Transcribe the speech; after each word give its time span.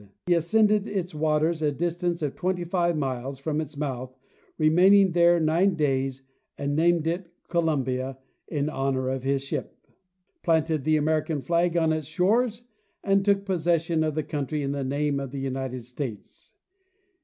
He 0.25 0.33
ascended 0.33 0.87
its 0.87 1.13
waters 1.13 1.61
a 1.61 1.71
distance 1.71 2.23
of 2.23 2.33
twenty 2.33 2.63
five 2.63 2.97
miles 2.97 3.37
from 3.37 3.61
its 3.61 3.77
mouth, 3.77 4.17
re 4.57 4.67
maining 4.67 5.13
there 5.13 5.39
nine 5.39 5.75
days, 5.75 6.23
and 6.57 6.75
named 6.75 7.05
it"' 7.05 7.31
Columbia" 7.49 8.17
in 8.47 8.67
honor 8.67 9.09
of 9.09 9.21
his 9.21 9.43
ship, 9.43 9.77
planted 10.41 10.85
the 10.85 10.97
American 10.97 11.43
flag 11.43 11.77
on 11.77 11.93
its 11.93 12.07
shores 12.07 12.63
and 13.03 13.23
took 13.23 13.45
pos 13.45 13.63
session 13.63 14.03
of 14.03 14.15
the 14.15 14.23
country 14.23 14.63
in 14.63 14.71
the 14.71 14.83
name 14.83 15.19
of 15.19 15.29
the 15.29 15.37
United 15.39 15.81
States. 15.85 16.53